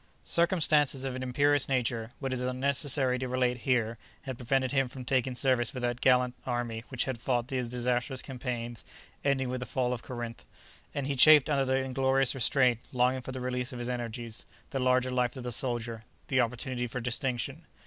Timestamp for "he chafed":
11.05-11.51